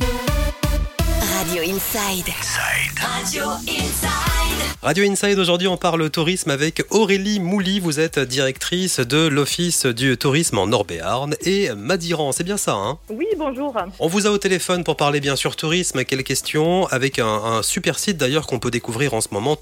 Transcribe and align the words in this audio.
Radio 0.00 1.62
Inside. 1.62 2.28
Radio 3.00 3.44
Inside. 3.66 4.10
Radio 4.82 5.04
Inside, 5.04 5.38
aujourd'hui 5.38 5.68
on 5.68 5.76
parle 5.76 6.08
tourisme 6.10 6.50
avec 6.50 6.82
Aurélie 6.90 7.40
Mouly, 7.40 7.80
vous 7.80 8.00
êtes 8.00 8.18
directrice 8.18 9.00
de 9.00 9.26
l'Office 9.26 9.86
du 9.86 10.16
tourisme 10.16 10.58
en 10.58 10.66
Nord-Béarn 10.66 11.34
et 11.42 11.70
Madiran, 11.74 12.32
c'est 12.32 12.44
bien 12.44 12.56
ça 12.56 12.74
hein? 12.74 12.98
Oui, 13.10 13.26
bonjour. 13.36 13.76
On 13.98 14.06
vous 14.06 14.26
a 14.26 14.30
au 14.30 14.38
téléphone 14.38 14.84
pour 14.84 14.96
parler 14.96 15.20
bien 15.20 15.36
sûr 15.36 15.56
tourisme, 15.56 16.04
quelle 16.04 16.24
question 16.24 16.86
Avec 16.86 17.18
un, 17.18 17.26
un 17.26 17.62
super 17.62 17.98
site 17.98 18.16
d'ailleurs 18.16 18.46
qu'on 18.46 18.58
peut 18.58 18.70
découvrir 18.70 19.14
en 19.14 19.20
ce 19.20 19.28
moment, 19.32 19.56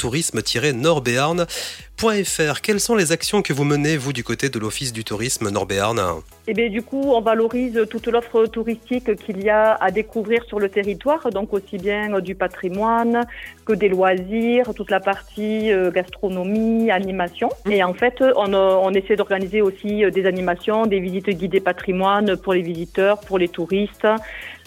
tourisme-nordbéarn.fr. 1.99 2.61
Quelles 2.61 2.81
sont 2.81 2.95
les 2.95 3.13
actions 3.13 3.43
que 3.43 3.53
vous 3.53 3.65
menez 3.65 3.97
vous 3.97 4.13
du 4.13 4.23
côté 4.25 4.49
de 4.49 4.59
l'Office 4.59 4.93
du 4.93 5.05
tourisme 5.05 5.51
Nord-Béarn 5.51 6.01
Eh 6.47 6.55
bien, 6.55 6.69
du 6.69 6.83
coup, 6.83 7.13
on 7.13 7.21
valorise 7.21 7.87
toute 7.91 8.07
l'offre 8.07 8.47
touristique 8.47 9.17
qu'il 9.17 9.43
y 9.43 9.51
a 9.51 9.75
à 9.75 9.91
découvrir 9.91 10.45
sur 10.45 10.61
le 10.61 10.69
territoire, 10.69 11.31
donc 11.31 11.53
aussi 11.53 11.77
bien 11.77 12.21
du 12.21 12.35
patrimoine 12.35 13.27
que 13.65 13.73
des 13.73 13.89
loisirs, 13.89 14.73
toute 14.75 14.91
la 14.91 15.01
partie 15.01 15.73
euh, 15.73 15.91
gastronomie, 15.91 16.91
animation. 16.91 17.49
Et 17.69 17.83
en 17.83 17.95
fait, 17.95 18.23
on, 18.37 18.53
euh, 18.53 18.77
on 18.81 18.93
essaie 18.93 19.17
d'organiser 19.17 19.61
aussi 19.61 20.05
euh, 20.05 20.11
des 20.11 20.27
animations, 20.27 20.87
des 20.87 21.01
visites 21.01 21.31
guidées 21.31 21.61
patrimoine 21.61 22.37
pour 22.37 22.55
les 22.55 22.63
visiteurs, 22.63 23.21
pour 23.21 23.39
les 23.39 23.49
touristes. 23.49 24.07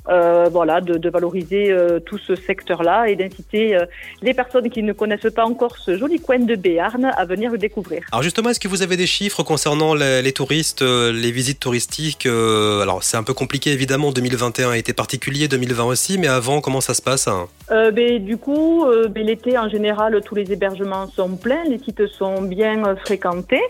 Euh, 0.10 0.50
voilà, 0.52 0.82
de, 0.82 0.98
de 0.98 1.10
valoriser 1.12 1.72
euh, 1.72 2.00
tout 2.00 2.18
ce 2.18 2.36
secteur-là 2.36 3.08
et 3.08 3.16
d'inciter 3.16 3.76
euh, 3.76 3.86
les 4.24 4.34
personnes 4.34 4.68
qui 4.72 4.82
ne 4.82 4.94
connaissent 4.94 5.32
pas 5.36 5.46
encore 5.46 5.78
ce 5.78 5.96
joli 5.96 6.20
coin 6.20 6.40
de 6.40 6.56
Béarn 6.56 7.06
à 7.06 7.24
venir 7.26 7.52
le 7.52 7.60
découvrir. 7.60 8.02
Alors 8.12 8.24
justement, 8.24 8.50
est-ce 8.50 8.60
que 8.60 8.68
vous 8.68 8.82
avez 8.82 8.98
des 8.98 9.06
chiffres 9.06 9.44
concernant 9.44 9.94
les, 9.94 10.24
les 10.24 10.32
touristes, 10.32 10.82
les 10.82 11.32
visites 11.32 11.60
touristiques 11.60 12.26
Alors 12.26 13.04
c'est 13.04 13.16
un 13.16 13.22
peu 13.22 13.36
compliqué 13.36 13.72
évidemment, 13.72 14.12
2021 14.12 14.72
a 14.72 14.78
été 14.78 14.92
particulier, 14.92 15.48
2020 15.48 15.84
aussi, 15.84 16.18
mais 16.18 16.28
avant, 16.28 16.62
comment 16.62 16.82
ça 16.82 16.96
se 16.96 17.02
passe 17.04 17.28
hein? 17.28 17.48
Ben, 17.70 18.20
du 18.20 18.36
coup, 18.36 18.86
ben, 19.10 19.26
l'été 19.26 19.58
en 19.58 19.70
général, 19.70 20.20
tous 20.26 20.36
les 20.36 20.52
hébergements 20.52 21.08
sont 21.08 21.38
pleins, 21.38 21.64
les 21.70 21.80
sites 21.80 22.06
sont 22.08 22.42
bien 22.42 22.96
fréquentés. 22.98 23.62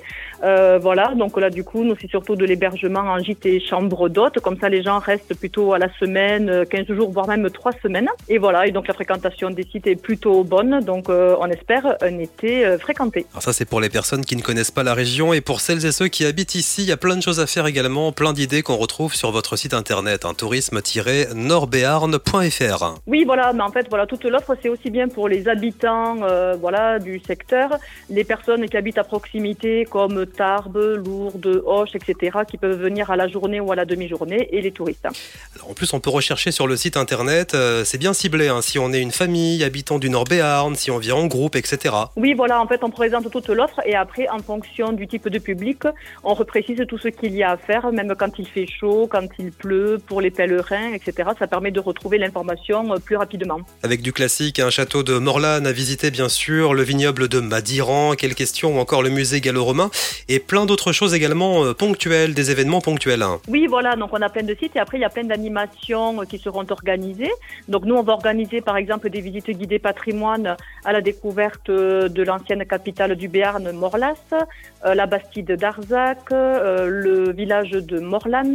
Voilà, 0.42 1.14
donc 1.14 1.38
là, 1.40 1.52
du 1.52 1.64
coup, 1.64 1.84
nous 1.84 1.96
c'est 2.02 2.10
surtout 2.10 2.36
de 2.36 2.46
l'hébergement 2.46 3.02
en 3.02 3.20
gîte 3.20 3.46
et 3.46 3.60
chambre 3.60 4.10
d'hôtes, 4.10 4.40
comme 4.40 4.58
ça 4.60 4.70
les 4.70 4.82
gens 4.82 4.98
restent 4.98 5.36
plutôt 5.36 5.74
à 5.74 5.78
la 5.78 5.90
semaine, 6.00 6.21
euh, 6.30 6.66
15 6.66 6.88
jours, 6.88 7.12
voire 7.12 7.28
même 7.28 7.50
3 7.50 7.72
semaines. 7.84 8.10
Et 8.30 8.38
voilà, 8.38 8.68
et 8.68 8.72
donc 8.72 8.88
la 8.88 8.94
fréquentation 8.94 9.50
des 9.50 9.64
sites 9.64 9.88
est 9.88 9.96
plutôt 9.96 10.44
bonne, 10.44 10.82
donc 10.82 11.10
euh, 11.10 11.36
on 11.40 11.48
espère 11.48 11.96
un 12.02 12.20
été 12.20 12.66
euh, 12.66 12.78
fréquenté. 12.78 13.26
Alors 13.32 13.42
ça 13.44 13.54
c'est 13.54 13.66
pour 13.66 13.82
les 13.82 13.90
personnes 13.90 14.26
qui 14.26 14.36
ne 14.36 14.42
connaissent 14.42 14.72
pas 14.72 14.84
la 14.84 14.94
région 14.94 15.34
et 15.34 15.42
pour 15.42 15.62
celles 15.62 15.86
et 15.86 15.92
ceux 15.92 16.08
qui 16.08 16.26
habitent 16.26 16.56
ici, 16.56 16.84
il 16.84 16.90
y 16.90 16.92
a 16.92 16.98
plein 16.98 17.16
de 17.16 17.22
choses 17.22 17.40
à 17.40 17.48
faire 17.48 17.68
également, 17.68 18.12
plein 18.12 18.34
d'idées 18.34 18.62
qu'on 18.62 18.78
retrouve 18.78 19.16
sur 19.16 19.32
votre 19.32 19.56
site 19.56 19.74
internet, 19.74 20.26
hein, 20.26 20.34
tourisme-nordbéarn.fr. 20.34 22.96
Oui, 23.08 23.24
voilà, 23.26 23.54
mais 23.54 23.64
en 23.64 23.72
fait, 23.72 23.88
voilà, 23.90 24.06
toute 24.06 24.24
l'offre, 24.26 24.56
c'est 24.62 24.70
aussi 24.70 24.90
bien 24.90 25.08
pour 25.08 25.28
les 25.28 25.48
habitants, 25.48 26.18
euh, 26.24 26.56
voilà, 26.60 27.00
du 27.00 27.20
secteur, 27.20 27.72
les 28.10 28.24
personnes 28.24 28.68
qui 28.70 28.78
habitent 28.78 28.98
à 28.98 29.04
proximité, 29.04 29.86
comme 29.90 30.26
Tarbes, 30.26 31.02
Lourdes, 31.04 31.64
Auch, 31.66 31.96
etc., 31.96 32.40
qui 32.48 32.58
peuvent 32.58 32.80
venir 32.80 33.12
à 33.12 33.16
la 33.16 33.28
journée 33.28 33.60
ou 33.60 33.72
à 33.72 33.76
la 33.76 33.86
demi-journée, 33.86 34.50
et 34.52 34.62
les 34.62 34.72
touristes. 34.72 35.08
Alors, 35.56 35.72
en 35.72 35.74
plus 35.74 35.94
on 35.94 36.00
peut 36.00 36.10
rechercher 36.12 36.52
sur 36.52 36.68
le 36.68 36.76
site 36.76 36.98
internet, 36.98 37.54
euh, 37.54 37.84
c'est 37.86 37.98
bien 37.98 38.14
ciblé, 38.14 38.48
hein, 38.48 38.62
si 38.62 38.80
on 38.80 38.94
est 38.94 39.02
une 39.02 39.12
famille, 39.12 39.64
habitant 39.64 40.00
du 40.00 40.10
Nord-Béarn, 40.10 40.76
si 40.76 40.92
on 40.92 40.98
vient 40.98 41.16
en 41.16 41.28
groupe, 41.28 41.56
etc. 41.56 41.94
Oui, 42.16 42.34
voilà, 42.34 42.62
en 42.62 42.68
fait, 42.68 42.84
on 42.84 42.90
présente 42.90 43.30
toute 43.32 43.50
l'offre, 43.50 43.82
et 43.86 43.96
après, 43.96 44.28
en 44.30 44.40
fonction 44.40 44.92
du 44.94 45.08
type 45.08 45.30
de 45.30 45.40
public, 45.40 45.84
on 46.24 46.34
reprécise 46.34 46.82
tout 46.88 46.98
ce 46.98 47.08
qu'il 47.08 47.36
y 47.36 47.44
a 47.44 47.52
à 47.52 47.58
faire, 47.58 47.92
même 47.92 48.14
quand 48.18 48.40
il 48.40 48.48
fait 48.48 48.68
chaud, 48.68 49.08
quand 49.10 49.28
il 49.40 49.52
pleut, 49.52 50.00
pour 50.06 50.22
les 50.22 50.32
pèlerins, 50.32 50.94
etc. 50.94 51.30
Ça 51.38 51.48
permet 51.48 51.72
de 51.72 51.80
retrouver 51.80 52.18
l'information 52.18 52.94
euh, 52.94 52.98
plus 52.98 53.18
rapidement. 53.18 53.60
Avec 53.84 54.02
du 54.02 54.14
classique, 54.14 54.60
un 54.60 54.70
château 54.70 55.04
de 55.04 55.18
Morlan 55.18 55.66
à 55.66 55.72
visiter 55.72 56.12
bien 56.12 56.30
sûr, 56.30 56.74
le 56.74 56.84
vignoble 56.84 57.28
de 57.28 57.40
Madiran, 57.40 58.14
quelle 58.18 58.36
question, 58.36 58.78
ou 58.78 58.80
encore 58.80 59.04
le 59.04 59.10
musée 59.10 59.42
gallo-romain, 59.42 59.90
et 60.30 60.40
plein 60.40 60.66
d'autres 60.66 60.92
choses 60.92 61.14
également 61.14 61.64
euh, 61.64 61.74
ponctuelles, 61.74 62.34
des 62.34 62.52
événements 62.52 62.82
ponctuels. 62.82 63.22
hein. 63.22 63.40
Oui, 63.48 63.68
voilà, 63.70 63.96
donc 63.96 64.10
on 64.14 64.22
a 64.22 64.30
plein 64.30 64.44
de 64.44 64.56
sites 64.60 64.76
et 64.76 64.80
après 64.80 64.98
il 64.98 65.02
y 65.02 65.06
a 65.06 65.10
plein 65.10 65.24
d'animations 65.24 66.01
qui 66.30 66.38
seront 66.46 66.66
organisées. 66.70 67.34
Donc 67.68 67.82
nous, 67.88 67.96
on 68.02 68.06
va 68.10 68.14
organiser 68.14 68.60
par 68.70 68.78
exemple 68.78 69.10
des 69.16 69.22
visites 69.28 69.50
guidées 69.62 69.80
patrimoine 69.80 70.48
à 70.88 70.92
la 70.96 71.02
découverte 71.02 71.70
euh, 71.70 72.08
de 72.18 72.22
l'ancienne 72.24 72.64
capitale 72.66 73.16
du 73.16 73.28
Béarn, 73.28 73.66
Morlas, 73.84 74.24
euh, 74.34 74.94
la 75.00 75.06
Bastide 75.14 75.54
d'Arzac, 75.62 76.24
euh, 76.32 76.88
le 77.06 77.32
village 77.42 77.72
de 77.92 77.98
Morlan, 78.00 78.54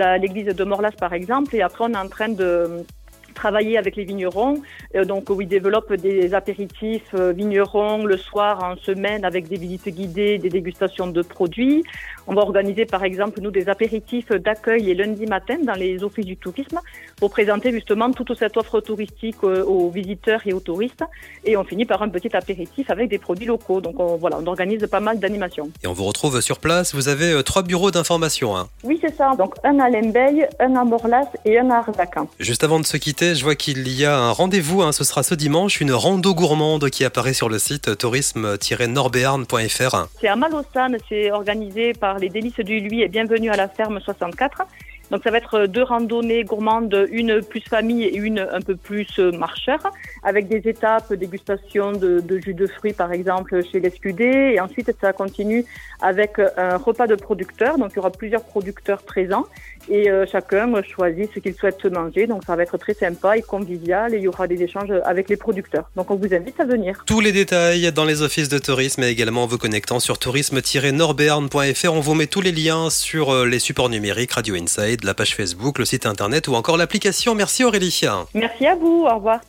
la- 0.00 0.18
l'église 0.22 0.50
de 0.60 0.64
Morlas 0.72 0.96
par 1.04 1.12
exemple. 1.20 1.50
Et 1.56 1.62
après, 1.68 1.84
on 1.88 1.92
est 1.98 2.04
en 2.06 2.08
train 2.16 2.28
de 2.42 2.84
travailler 3.42 3.74
avec 3.82 3.92
les 3.98 4.06
vignerons, 4.12 4.54
euh, 4.96 5.04
donc 5.12 5.22
où 5.30 5.36
ils 5.44 5.52
développent 5.58 5.94
des 6.08 6.34
apéritifs 6.40 7.10
euh, 7.14 7.32
vignerons 7.42 8.04
le 8.12 8.16
soir 8.28 8.52
en 8.70 8.76
semaine 8.88 9.22
avec 9.30 9.42
des 9.52 9.58
visites 9.64 9.88
guidées, 9.98 10.34
des 10.46 10.52
dégustations 10.58 11.08
de 11.18 11.22
produits. 11.36 11.78
On 12.30 12.34
va 12.38 12.42
organiser 12.50 12.84
par 12.96 13.02
exemple 13.10 13.36
nous 13.44 13.52
des 13.58 13.66
apéritifs 13.74 14.30
d'accueil 14.46 14.82
les 14.88 14.94
lundis 15.00 15.28
matin 15.36 15.56
dans 15.70 15.78
les 15.84 15.92
offices 16.06 16.28
du 16.32 16.36
tourisme 16.44 16.78
pour 17.20 17.30
présenter 17.38 17.68
justement 17.78 18.08
toute 18.18 18.32
cette 18.42 18.56
offre 18.60 18.78
touristique 18.90 19.42
euh, 19.44 19.72
aux 19.72 19.88
visiteurs 20.00 20.42
et 20.48 20.52
aux 20.52 20.64
touristes. 20.70 21.04
Et 21.48 21.56
on 21.60 21.64
finit 21.70 21.86
par 21.92 22.00
un 22.06 22.10
petit 22.16 22.32
apéritif 22.42 22.84
avec 22.94 23.06
des 23.14 23.20
produits 23.26 23.48
locaux. 23.54 23.80
Donc 23.86 23.96
on, 24.06 24.16
voilà, 24.22 24.36
on 24.42 24.46
organise 24.54 24.84
pas 24.96 25.02
mal 25.08 25.16
d'animations. 25.22 25.68
Et 25.82 25.86
on 25.92 25.96
vous 25.98 26.08
retrouve 26.10 26.40
sur 26.48 26.58
place, 26.66 26.88
vous 26.98 27.08
avez 27.14 27.28
trois 27.50 27.64
bureaux 27.70 27.92
d'information. 27.96 28.48
hein. 28.56 28.66
Oui, 28.88 28.96
c'est 29.02 29.14
ça. 29.20 29.28
Donc 29.40 29.52
un 29.70 29.78
à 29.86 29.88
Lembeil, 29.94 30.38
un 30.66 30.74
à 30.82 30.84
Morlas 30.92 31.30
et 31.44 31.54
un 31.62 31.70
à 31.70 31.78
Arzac. 31.84 32.14
Juste 32.40 32.64
avant 32.64 32.80
de 32.80 32.86
se 32.86 32.96
quitter, 32.96 33.27
je 33.34 33.42
vois 33.42 33.54
qu'il 33.54 33.88
y 33.88 34.04
a 34.04 34.16
un 34.16 34.32
rendez-vous, 34.32 34.82
hein, 34.82 34.92
ce 34.92 35.04
sera 35.04 35.22
ce 35.22 35.34
dimanche, 35.34 35.80
une 35.80 35.92
rando 35.92 36.34
gourmande 36.34 36.90
qui 36.90 37.04
apparaît 37.04 37.32
sur 37.32 37.48
le 37.48 37.58
site 37.58 37.96
tourisme-nordbéarn.fr. 37.98 40.08
C'est 40.20 40.28
à 40.28 40.36
Malosane, 40.36 40.96
c'est 41.08 41.30
organisé 41.30 41.92
par 41.92 42.18
les 42.18 42.28
délices 42.28 42.60
du 42.60 42.80
Lui 42.80 43.02
et 43.02 43.08
bienvenue 43.08 43.50
à 43.50 43.56
la 43.56 43.68
ferme 43.68 44.00
64. 44.00 44.62
Donc 45.10 45.22
ça 45.24 45.30
va 45.30 45.38
être 45.38 45.66
deux 45.66 45.82
randonnées 45.82 46.44
gourmandes, 46.44 47.06
une 47.10 47.42
plus 47.42 47.60
famille 47.60 48.04
et 48.04 48.16
une 48.16 48.40
un 48.40 48.60
peu 48.60 48.76
plus 48.76 49.18
euh, 49.18 49.32
marcheur, 49.32 49.78
avec 50.22 50.48
des 50.48 50.68
étapes 50.68 51.12
dégustation 51.12 51.92
de, 51.92 52.22
jus 52.38 52.54
de 52.54 52.66
fruits 52.66 52.92
par 52.92 53.12
exemple 53.12 53.62
chez 53.64 53.80
l'Escudé. 53.80 54.52
Et 54.54 54.60
ensuite 54.60 54.90
ça 55.00 55.12
continue 55.12 55.64
avec 56.00 56.38
un 56.56 56.76
repas 56.76 57.06
de 57.06 57.14
producteurs. 57.14 57.78
Donc 57.78 57.90
il 57.92 57.96
y 57.96 57.98
aura 57.98 58.10
plusieurs 58.10 58.44
producteurs 58.44 59.02
présents 59.02 59.46
et 59.90 60.10
euh, 60.10 60.26
chacun 60.30 60.70
choisit 60.82 61.30
ce 61.34 61.40
qu'il 61.40 61.54
souhaite 61.54 61.84
manger. 61.86 62.26
Donc 62.26 62.42
ça 62.46 62.56
va 62.56 62.62
être 62.62 62.76
très 62.78 62.94
sympa 62.94 63.36
et 63.36 63.42
convivial 63.42 64.14
et 64.14 64.18
il 64.18 64.22
y 64.22 64.28
aura 64.28 64.46
des 64.46 64.62
échanges 64.62 64.92
avec 65.04 65.28
les 65.28 65.36
producteurs. 65.36 65.90
Donc 65.96 66.10
on 66.10 66.16
vous 66.16 66.32
invite 66.34 66.60
à 66.60 66.64
venir. 66.64 67.02
Tous 67.06 67.20
les 67.20 67.32
détails 67.32 67.90
dans 67.92 68.04
les 68.04 68.22
offices 68.22 68.48
de 68.48 68.58
tourisme 68.58 69.02
et 69.02 69.08
également 69.08 69.44
en 69.44 69.46
vous 69.46 69.58
connectant 69.58 70.00
sur 70.00 70.18
tourisme-nordbéarn.fr. 70.18 71.92
On 71.92 72.00
vous 72.00 72.14
met 72.14 72.26
tous 72.26 72.40
les 72.40 72.52
liens 72.52 72.90
sur 72.90 73.30
euh, 73.30 73.46
les 73.46 73.58
supports 73.58 73.88
numériques, 73.88 74.32
Radio 74.32 74.54
Inside, 74.54 74.97
la 75.04 75.14
page 75.14 75.34
Facebook, 75.34 75.78
le 75.78 75.84
site 75.84 76.06
internet 76.06 76.48
ou 76.48 76.54
encore 76.54 76.76
l'application. 76.76 77.34
Merci 77.34 77.64
Aurélie. 77.64 78.00
Merci 78.34 78.66
à 78.66 78.74
vous. 78.74 79.06
Au 79.10 79.14
revoir. 79.16 79.40